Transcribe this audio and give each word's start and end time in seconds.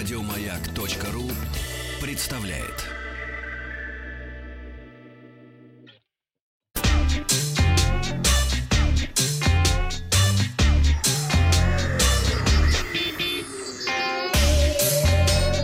Радиомаяк.ру 0.00 1.30
представляет. 2.00 2.86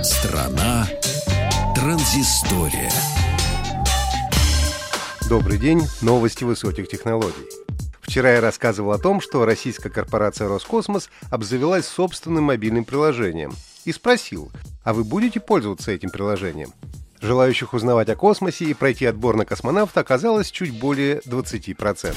Страна 0.04 0.86
транзистория. 1.74 2.92
Добрый 5.30 5.56
день, 5.56 5.80
новости 6.02 6.44
высоких 6.44 6.88
технологий. 6.88 7.32
Вчера 8.02 8.32
я 8.32 8.42
рассказывал 8.42 8.92
о 8.92 8.98
том, 8.98 9.22
что 9.22 9.46
российская 9.46 9.88
корпорация 9.88 10.46
«Роскосмос» 10.46 11.08
обзавелась 11.30 11.86
собственным 11.86 12.44
мобильным 12.44 12.84
приложением. 12.84 13.54
И 13.86 13.92
спросил, 13.92 14.50
а 14.82 14.92
вы 14.92 15.04
будете 15.04 15.38
пользоваться 15.38 15.92
этим 15.92 16.10
приложением? 16.10 16.72
Желающих 17.20 17.72
узнавать 17.72 18.08
о 18.08 18.16
космосе 18.16 18.64
и 18.64 18.74
пройти 18.74 19.06
отбор 19.06 19.36
на 19.36 19.46
космонавта 19.46 20.00
оказалось 20.00 20.50
чуть 20.50 20.78
более 20.78 21.20
20%. 21.20 22.14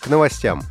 К 0.00 0.06
новостям. 0.06 0.62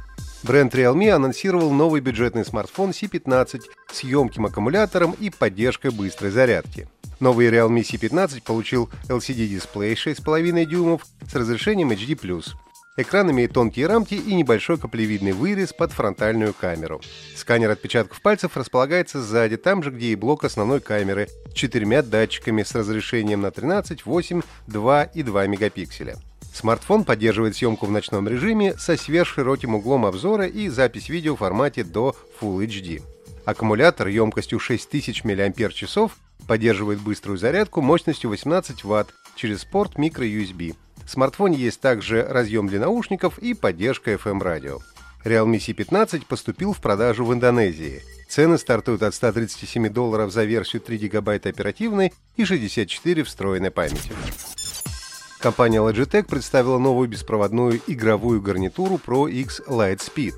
Бренд 0.44 0.74
Realme 0.74 1.10
анонсировал 1.12 1.72
новый 1.72 2.00
бюджетный 2.00 2.46
смартфон 2.46 2.92
C15 2.92 3.62
с 3.92 4.00
емким 4.00 4.46
аккумулятором 4.46 5.12
и 5.20 5.30
поддержкой 5.30 5.92
быстрой 5.92 6.32
зарядки. 6.32 6.88
Новый 7.20 7.50
Realme 7.50 7.82
C15 7.82 8.42
получил 8.44 8.90
LCD-дисплей 9.10 9.94
6,5 9.94 10.66
дюймов 10.66 11.06
с 11.30 11.36
разрешением 11.36 11.92
HD+. 11.92 12.16
Экран 13.02 13.32
имеет 13.32 13.54
тонкие 13.54 13.88
рамки 13.88 14.16
и 14.16 14.36
небольшой 14.36 14.78
каплевидный 14.78 15.32
вырез 15.32 15.72
под 15.72 15.94
фронтальную 15.94 16.54
камеру. 16.54 17.00
Сканер 17.34 17.70
отпечатков 17.70 18.22
пальцев 18.22 18.58
располагается 18.58 19.22
сзади, 19.22 19.56
там 19.56 19.84
же, 19.84 19.92
где 19.92 20.08
и 20.08 20.16
блок 20.16 20.44
основной 20.44 20.82
камеры, 20.82 21.30
с 21.50 21.54
четырьмя 21.54 22.02
датчиками 22.02 22.62
с 22.62 22.76
разрешением 22.76 23.40
на 23.40 23.52
13, 23.52 24.06
8, 24.06 24.42
2 24.68 25.04
и 25.04 25.24
2 25.24 25.48
мегапикселя. 25.48 26.18
Смартфон 26.54 27.06
поддерживает 27.06 27.56
съемку 27.56 27.86
в 27.86 27.92
ночном 27.92 28.28
режиме 28.28 28.76
со 28.78 28.98
сверхшироким 28.98 29.76
углом 29.76 30.06
обзора 30.06 30.46
и 30.48 30.68
запись 30.68 31.08
видео 31.08 31.38
в 31.38 31.40
формате 31.40 31.86
до 31.86 32.14
Full 32.42 32.66
HD. 32.66 33.02
Аккумулятор 33.46 34.10
емкостью 34.10 34.60
6000 34.60 35.24
мАч 35.24 35.56
поддерживает 36.50 37.00
быструю 37.00 37.38
зарядку 37.38 37.80
мощностью 37.80 38.30
18 38.30 38.84
Вт 38.84 39.14
через 39.36 39.64
порт 39.64 39.96
microUSB. 39.96 40.76
В 41.10 41.12
смартфоне 41.12 41.58
есть 41.58 41.82
также 41.82 42.22
разъем 42.22 42.68
для 42.68 42.82
наушников 42.82 43.40
и 43.40 43.56
поддержка 43.56 44.12
FM-радио. 44.12 44.78
Realme 45.26 45.58
C15 45.58 46.28
поступил 46.28 46.72
в 46.72 46.80
продажу 46.82 47.26
в 47.26 47.34
Индонезии. 47.34 48.04
Цены 48.30 48.60
стартуют 48.60 49.02
от 49.02 49.16
137 49.16 49.90
долларов 49.90 50.32
за 50.32 50.44
версию 50.44 50.84
3 50.84 51.00
гигабайта 51.00 51.50
оперативной 51.50 52.14
и 52.36 52.46
64 52.46 53.24
встроенной 53.24 53.72
памяти. 53.72 54.12
Компания 55.40 55.80
Logitech 55.80 56.26
представила 56.26 56.78
новую 56.78 57.10
беспроводную 57.10 57.82
игровую 57.88 58.40
гарнитуру 58.40 59.02
Pro 59.04 59.32
X 59.32 59.62
Lightspeed. 59.68 60.36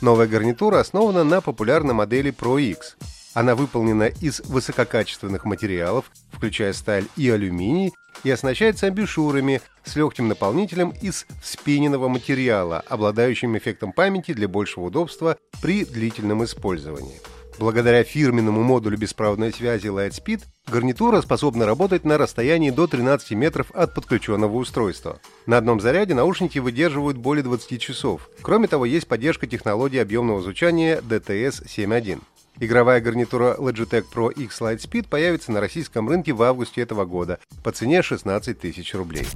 Новая 0.00 0.26
гарнитура 0.26 0.80
основана 0.80 1.22
на 1.22 1.40
популярной 1.40 1.94
модели 1.94 2.34
Pro 2.36 2.60
X. 2.60 2.96
Она 3.32 3.54
выполнена 3.54 4.08
из 4.08 4.40
высококачественных 4.40 5.44
материалов, 5.44 6.10
включая 6.32 6.72
сталь 6.72 7.04
и 7.16 7.30
алюминий, 7.30 7.92
и 8.24 8.30
оснащается 8.30 8.88
амбушюрами 8.88 9.60
с 9.90 9.96
легким 9.96 10.28
наполнителем 10.28 10.94
из 11.02 11.26
вспененного 11.42 12.08
материала, 12.08 12.82
обладающим 12.88 13.58
эффектом 13.58 13.92
памяти 13.92 14.32
для 14.32 14.46
большего 14.46 14.84
удобства 14.84 15.36
при 15.60 15.84
длительном 15.84 16.44
использовании. 16.44 17.20
Благодаря 17.58 18.04
фирменному 18.04 18.62
модулю 18.62 18.96
беспроводной 18.96 19.52
связи 19.52 19.88
Lightspeed 19.88 20.44
гарнитура 20.66 21.20
способна 21.20 21.66
работать 21.66 22.04
на 22.04 22.16
расстоянии 22.16 22.70
до 22.70 22.86
13 22.86 23.32
метров 23.32 23.70
от 23.72 23.94
подключенного 23.94 24.54
устройства. 24.56 25.20
На 25.44 25.58
одном 25.58 25.80
заряде 25.80 26.14
наушники 26.14 26.58
выдерживают 26.58 27.18
более 27.18 27.42
20 27.42 27.80
часов. 27.80 28.30
Кроме 28.40 28.68
того, 28.68 28.86
есть 28.86 29.08
поддержка 29.08 29.46
технологии 29.46 29.98
объемного 29.98 30.40
звучания 30.40 31.00
DTS 31.02 31.66
7.1. 31.66 32.20
Игровая 32.60 33.00
гарнитура 33.00 33.56
Logitech 33.58 34.04
Pro 34.12 34.32
X 34.32 34.60
Lightspeed 34.60 35.08
появится 35.08 35.50
на 35.50 35.60
российском 35.60 36.08
рынке 36.08 36.32
в 36.32 36.42
августе 36.42 36.82
этого 36.82 37.04
года 37.04 37.38
по 37.62 37.72
цене 37.72 38.02
16 38.02 38.58
тысяч 38.58 38.94
рублей. 38.94 39.26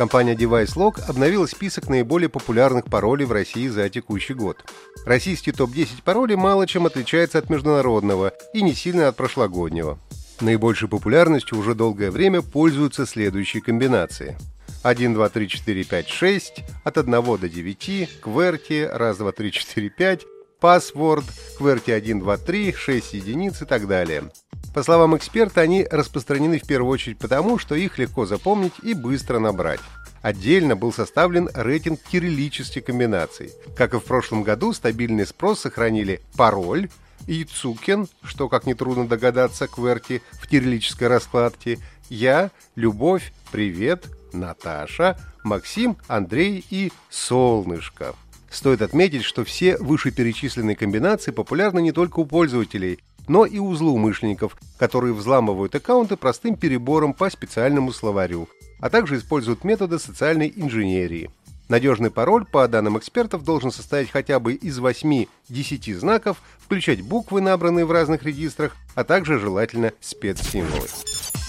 Компания 0.00 0.34
DeviceLock 0.34 1.02
обновила 1.08 1.44
список 1.44 1.90
наиболее 1.90 2.30
популярных 2.30 2.86
паролей 2.86 3.26
в 3.26 3.32
России 3.32 3.68
за 3.68 3.86
текущий 3.90 4.32
год. 4.32 4.64
Российский 5.04 5.52
топ-10 5.52 6.02
паролей 6.02 6.36
мало 6.36 6.66
чем 6.66 6.86
отличается 6.86 7.36
от 7.36 7.50
международного 7.50 8.32
и 8.54 8.62
не 8.62 8.72
сильно 8.72 9.08
от 9.08 9.16
прошлогоднего. 9.16 9.98
Наибольшей 10.40 10.88
популярностью 10.88 11.58
уже 11.58 11.74
долгое 11.74 12.10
время 12.10 12.40
пользуются 12.40 13.04
следующие 13.04 13.62
комбинации. 13.62 14.38
1, 14.84 15.12
2, 15.12 15.28
3, 15.28 15.48
4, 15.48 15.84
5, 15.84 16.08
6, 16.08 16.64
от 16.82 16.96
1 16.96 17.10
до 17.10 17.36
9, 17.46 18.10
QWERTY, 18.22 18.86
1, 18.86 19.14
2, 19.16 19.32
3, 19.32 19.52
4, 19.52 19.90
5, 19.90 20.26
Password, 20.62 21.24
QWERTY 21.58 21.92
1, 21.92 22.20
2, 22.20 22.36
3, 22.38 22.72
6 22.72 23.12
единиц 23.12 23.60
и 23.60 23.66
так 23.66 23.86
далее. 23.86 24.30
По 24.72 24.84
словам 24.84 25.16
эксперта, 25.16 25.62
они 25.62 25.84
распространены 25.90 26.60
в 26.60 26.66
первую 26.66 26.92
очередь 26.92 27.18
потому, 27.18 27.58
что 27.58 27.74
их 27.74 27.98
легко 27.98 28.24
запомнить 28.24 28.74
и 28.82 28.94
быстро 28.94 29.40
набрать. 29.40 29.80
Отдельно 30.22 30.76
был 30.76 30.92
составлен 30.92 31.48
рейтинг 31.54 32.00
кириллических 32.00 32.84
комбинаций. 32.84 33.52
Как 33.76 33.94
и 33.94 33.98
в 33.98 34.04
прошлом 34.04 34.44
году, 34.44 34.72
стабильный 34.72 35.26
спрос 35.26 35.60
сохранили 35.60 36.20
пароль, 36.36 36.88
и 37.26 37.44
Цукен, 37.44 38.06
что, 38.22 38.48
как 38.48 38.66
нетрудно 38.66 39.08
догадаться, 39.08 39.66
кверти 39.66 40.22
в 40.32 40.46
кириллической 40.46 41.08
раскладке, 41.08 41.78
я, 42.08 42.50
Любовь, 42.76 43.32
Привет, 43.50 44.06
Наташа, 44.32 45.18
Максим, 45.42 45.96
Андрей 46.06 46.64
и 46.70 46.92
Солнышко. 47.08 48.14
Стоит 48.50 48.82
отметить, 48.82 49.22
что 49.22 49.44
все 49.44 49.76
вышеперечисленные 49.78 50.74
комбинации 50.74 51.30
популярны 51.30 51.80
не 51.80 51.92
только 51.92 52.18
у 52.20 52.26
пользователей, 52.26 52.98
но 53.30 53.46
и 53.46 53.60
у 53.60 53.72
злоумышленников, 53.76 54.56
которые 54.76 55.14
взламывают 55.14 55.72
аккаунты 55.76 56.16
простым 56.16 56.56
перебором 56.56 57.14
по 57.14 57.30
специальному 57.30 57.92
словарю, 57.92 58.48
а 58.80 58.90
также 58.90 59.18
используют 59.18 59.62
методы 59.62 60.00
социальной 60.00 60.52
инженерии. 60.56 61.30
Надежный 61.68 62.10
пароль, 62.10 62.44
по 62.44 62.66
данным 62.66 62.98
экспертов, 62.98 63.44
должен 63.44 63.70
состоять 63.70 64.10
хотя 64.10 64.40
бы 64.40 64.54
из 64.54 64.80
8-10 64.80 65.96
знаков, 65.96 66.38
включать 66.58 67.02
буквы, 67.02 67.40
набранные 67.40 67.84
в 67.84 67.92
разных 67.92 68.24
регистрах, 68.24 68.74
а 68.96 69.04
также 69.04 69.38
желательно 69.38 69.92
спецсимволы. 70.00 70.88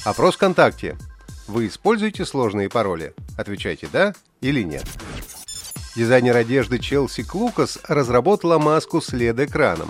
Опрос 0.06 0.36
ВКонтакте. 0.36 1.00
Вы 1.48 1.66
используете 1.66 2.26
сложные 2.26 2.70
пароли? 2.70 3.16
Отвечайте 3.40 3.90
«да» 3.92 4.14
или 4.40 4.62
«нет». 4.62 4.86
Дизайнер 5.96 6.38
одежды 6.38 6.78
Челси 6.78 7.24
Клукас 7.24 7.80
разработала 7.88 8.60
маску 8.60 9.02
с 9.02 9.12
LED-экраном. 9.12 9.90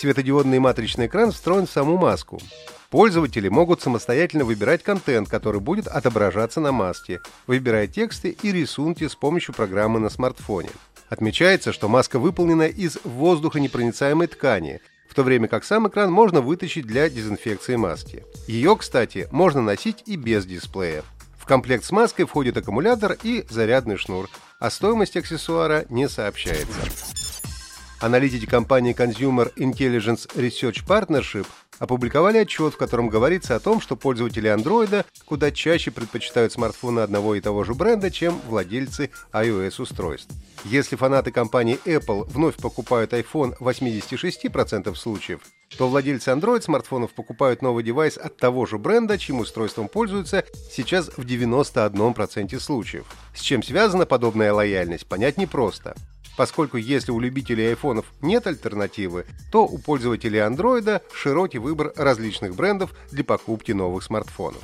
Светодиодный 0.00 0.60
матричный 0.60 1.08
экран 1.08 1.30
встроен 1.30 1.66
в 1.66 1.70
саму 1.70 1.98
маску. 1.98 2.40
Пользователи 2.88 3.50
могут 3.50 3.82
самостоятельно 3.82 4.46
выбирать 4.46 4.82
контент, 4.82 5.28
который 5.28 5.60
будет 5.60 5.88
отображаться 5.88 6.58
на 6.58 6.72
маске, 6.72 7.20
выбирая 7.46 7.86
тексты 7.86 8.30
и 8.30 8.50
рисунки 8.50 9.06
с 9.06 9.14
помощью 9.14 9.52
программы 9.52 10.00
на 10.00 10.08
смартфоне. 10.08 10.70
Отмечается, 11.10 11.74
что 11.74 11.90
маска 11.90 12.18
выполнена 12.18 12.62
из 12.62 12.96
воздухонепроницаемой 13.04 14.28
ткани, 14.28 14.80
в 15.06 15.14
то 15.14 15.22
время 15.22 15.48
как 15.48 15.64
сам 15.64 15.86
экран 15.86 16.10
можно 16.10 16.40
вытащить 16.40 16.86
для 16.86 17.10
дезинфекции 17.10 17.76
маски. 17.76 18.24
Ее, 18.48 18.76
кстати, 18.78 19.28
можно 19.30 19.60
носить 19.60 20.04
и 20.06 20.16
без 20.16 20.46
дисплея. 20.46 21.04
В 21.36 21.44
комплект 21.44 21.84
с 21.84 21.90
маской 21.90 22.24
входит 22.24 22.56
аккумулятор 22.56 23.18
и 23.22 23.44
зарядный 23.50 23.98
шнур, 23.98 24.30
а 24.60 24.70
стоимость 24.70 25.18
аксессуара 25.18 25.84
не 25.90 26.08
сообщается. 26.08 27.19
Аналитики 28.00 28.46
компании 28.46 28.94
Consumer 28.94 29.52
Intelligence 29.56 30.26
Research 30.34 30.86
Partnership 30.86 31.46
опубликовали 31.78 32.38
отчет, 32.38 32.72
в 32.72 32.78
котором 32.78 33.10
говорится 33.10 33.56
о 33.56 33.60
том, 33.60 33.82
что 33.82 33.94
пользователи 33.94 34.50
Android 34.50 35.04
куда 35.26 35.50
чаще 35.50 35.90
предпочитают 35.90 36.50
смартфоны 36.50 37.00
одного 37.00 37.34
и 37.34 37.42
того 37.42 37.62
же 37.62 37.74
бренда, 37.74 38.10
чем 38.10 38.40
владельцы 38.46 39.10
iOS-устройств. 39.34 40.32
Если 40.64 40.96
фанаты 40.96 41.30
компании 41.30 41.78
Apple 41.84 42.24
вновь 42.24 42.56
покупают 42.56 43.12
iPhone 43.12 43.54
в 43.60 43.68
86% 43.68 44.94
случаев, 44.94 45.40
то 45.76 45.86
владельцы 45.86 46.30
Android-смартфонов 46.30 47.12
покупают 47.12 47.60
новый 47.60 47.84
девайс 47.84 48.16
от 48.16 48.38
того 48.38 48.64
же 48.64 48.78
бренда, 48.78 49.18
чьим 49.18 49.40
устройством 49.40 49.88
пользуются 49.88 50.44
сейчас 50.70 51.10
в 51.18 51.26
91% 51.26 52.58
случаев. 52.60 53.04
С 53.34 53.40
чем 53.42 53.62
связана 53.62 54.06
подобная 54.06 54.54
лояльность, 54.54 55.06
понять 55.06 55.36
непросто 55.36 55.94
поскольку 56.40 56.78
если 56.78 57.12
у 57.12 57.20
любителей 57.20 57.68
айфонов 57.68 58.06
нет 58.22 58.46
альтернативы, 58.46 59.26
то 59.52 59.66
у 59.66 59.76
пользователей 59.76 60.38
андроида 60.38 61.02
широкий 61.12 61.58
выбор 61.58 61.92
различных 61.96 62.54
брендов 62.54 62.94
для 63.10 63.24
покупки 63.24 63.72
новых 63.72 64.02
смартфонов. 64.02 64.62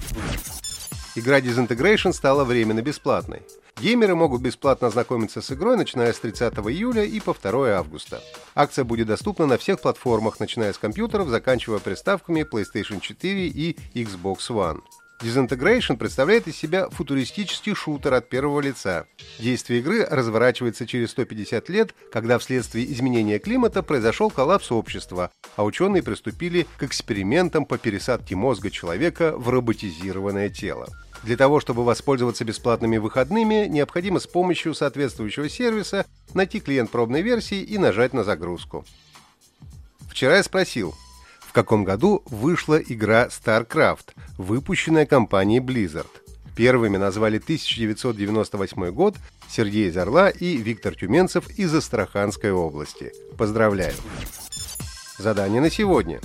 Игра 1.17 1.39
Disintegration 1.39 2.15
стала 2.15 2.45
временно 2.45 2.81
бесплатной. 2.81 3.43
Геймеры 3.79 4.15
могут 4.15 4.41
бесплатно 4.41 4.89
ознакомиться 4.89 5.43
с 5.43 5.53
игрой, 5.53 5.77
начиная 5.77 6.15
с 6.15 6.19
30 6.19 6.55
июля 6.61 7.05
и 7.05 7.21
по 7.21 7.35
2 7.35 7.69
августа. 7.73 8.23
Акция 8.55 8.87
будет 8.87 9.09
доступна 9.09 9.45
на 9.45 9.59
всех 9.59 9.83
платформах, 9.83 10.41
начиная 10.41 10.73
с 10.73 10.79
компьютеров, 10.79 11.29
заканчивая 11.29 11.81
приставками 11.81 12.41
PlayStation 12.51 13.01
4 13.01 13.49
и 13.49 13.77
Xbox 13.93 14.49
One. 14.49 14.81
Disintegration 15.21 15.97
представляет 15.97 16.47
из 16.47 16.57
себя 16.57 16.91
футуристический 16.91 17.75
шутер 17.75 18.13
от 18.15 18.29
первого 18.29 18.61
лица. 18.61 19.07
Действие 19.39 19.81
игры 19.81 20.05
разворачивается 20.05 20.87
через 20.87 21.13
150 21.13 21.69
лет, 21.71 21.95
когда 22.13 22.39
вследствие 22.39 22.93
изменения 22.93 23.39
климата 23.39 23.83
произошел 23.83 24.31
коллапс 24.31 24.71
общества, 24.71 25.31
а 25.57 25.65
ученые 25.65 26.03
приступили 26.03 26.67
к 26.77 26.83
экспериментам 26.83 27.65
по 27.65 27.79
пересадке 27.79 28.37
мозга 28.37 28.71
человека 28.71 29.35
в 29.37 29.49
роботизированное 29.49 30.51
тело. 30.51 30.87
Для 31.23 31.39
того, 31.39 31.61
чтобы 31.61 31.83
воспользоваться 31.83 32.45
бесплатными 32.45 32.99
выходными, 32.99 33.67
необходимо 33.69 34.21
с 34.21 34.27
помощью 34.27 34.75
соответствующего 34.75 35.49
сервиса 35.49 36.05
найти 36.35 36.61
клиент 36.61 36.91
пробной 36.91 37.23
версии 37.23 37.63
и 37.63 37.79
нажать 37.79 38.13
на 38.13 38.23
загрузку. 38.23 38.85
Вчера 40.11 40.37
я 40.37 40.43
спросил, 40.43 40.95
каком 41.57 41.85
году 41.85 42.23
вышла 42.27 42.77
игра 42.77 43.29
StarCraft, 43.29 44.11
выпущенная 44.37 45.07
компанией 45.07 45.61
Blizzard. 45.61 46.11
Первыми 46.55 46.99
назвали 46.99 47.39
1998 47.39 48.91
год 48.91 49.17
Сергей 49.49 49.89
из 49.89 49.97
Орла 49.97 50.29
и 50.29 50.59
Виктор 50.59 50.95
Тюменцев 50.95 51.49
из 51.59 51.75
Астраханской 51.75 52.53
области. 52.53 53.11
Поздравляю! 53.39 53.95
Задание 55.17 55.63
на 55.63 55.71
сегодня. 55.71 56.21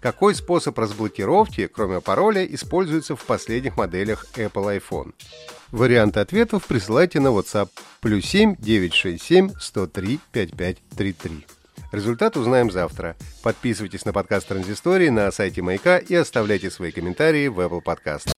Какой 0.00 0.34
способ 0.34 0.76
разблокировки, 0.76 1.68
кроме 1.68 2.00
пароля, 2.00 2.44
используется 2.44 3.14
в 3.14 3.24
последних 3.24 3.76
моделях 3.76 4.26
Apple 4.34 4.80
iPhone? 4.80 5.12
Варианты 5.70 6.18
ответов 6.18 6.66
присылайте 6.66 7.20
на 7.20 7.28
WhatsApp 7.28 7.68
плюс 8.00 8.24
7 8.24 8.56
967 8.58 9.52
103 9.60 10.18
5533. 10.32 11.61
Результат 11.92 12.36
узнаем 12.36 12.70
завтра. 12.70 13.16
Подписывайтесь 13.42 14.04
на 14.04 14.12
подкаст 14.12 14.48
Транзистории 14.48 15.08
на 15.08 15.30
сайте 15.30 15.62
Маяка 15.62 15.98
и 15.98 16.14
оставляйте 16.14 16.70
свои 16.70 16.90
комментарии 16.90 17.48
в 17.48 17.60
Apple 17.60 17.82
Podcast. 17.82 18.32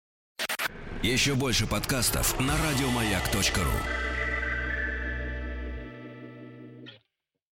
Еще 1.01 1.33
больше 1.35 1.67
подкастов 1.67 2.39
на 2.39 2.53
радиомаяк.ру 2.53 4.12